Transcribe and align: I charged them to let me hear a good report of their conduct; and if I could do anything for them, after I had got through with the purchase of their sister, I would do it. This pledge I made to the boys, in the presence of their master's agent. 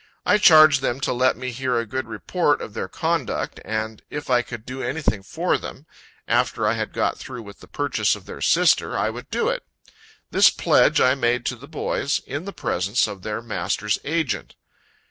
I 0.25 0.39
charged 0.39 0.81
them 0.81 0.99
to 1.01 1.13
let 1.13 1.37
me 1.37 1.51
hear 1.51 1.77
a 1.77 1.85
good 1.85 2.07
report 2.07 2.59
of 2.59 2.73
their 2.73 2.87
conduct; 2.87 3.59
and 3.63 4.01
if 4.09 4.31
I 4.31 4.41
could 4.41 4.65
do 4.65 4.81
anything 4.81 5.21
for 5.21 5.59
them, 5.59 5.85
after 6.27 6.65
I 6.65 6.73
had 6.73 6.91
got 6.91 7.19
through 7.19 7.43
with 7.43 7.59
the 7.59 7.67
purchase 7.67 8.15
of 8.15 8.25
their 8.25 8.41
sister, 8.41 8.97
I 8.97 9.11
would 9.11 9.29
do 9.29 9.47
it. 9.49 9.61
This 10.31 10.49
pledge 10.49 10.99
I 10.99 11.13
made 11.13 11.45
to 11.45 11.55
the 11.55 11.67
boys, 11.67 12.19
in 12.25 12.45
the 12.45 12.51
presence 12.51 13.05
of 13.05 13.21
their 13.21 13.43
master's 13.43 13.99
agent. 14.03 14.55